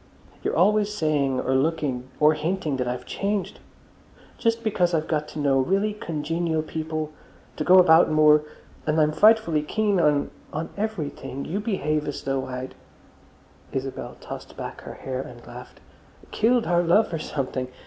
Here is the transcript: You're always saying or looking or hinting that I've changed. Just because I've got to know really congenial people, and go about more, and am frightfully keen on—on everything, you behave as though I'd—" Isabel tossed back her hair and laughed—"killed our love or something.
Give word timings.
You're 0.41 0.55
always 0.57 0.91
saying 0.91 1.41
or 1.41 1.53
looking 1.53 2.09
or 2.19 2.33
hinting 2.33 2.77
that 2.77 2.87
I've 2.87 3.05
changed. 3.05 3.59
Just 4.39 4.63
because 4.63 4.95
I've 4.95 5.07
got 5.07 5.27
to 5.27 5.39
know 5.39 5.59
really 5.59 5.93
congenial 5.93 6.63
people, 6.63 7.11
and 7.55 7.67
go 7.67 7.77
about 7.77 8.09
more, 8.09 8.41
and 8.87 8.97
am 8.99 9.11
frightfully 9.11 9.61
keen 9.61 9.99
on—on 9.99 10.69
everything, 10.75 11.45
you 11.45 11.59
behave 11.59 12.07
as 12.07 12.23
though 12.23 12.47
I'd—" 12.47 12.73
Isabel 13.73 14.17
tossed 14.19 14.57
back 14.57 14.81
her 14.81 14.95
hair 14.95 15.21
and 15.21 15.45
laughed—"killed 15.45 16.65
our 16.65 16.81
love 16.81 17.13
or 17.13 17.19
something. 17.19 17.67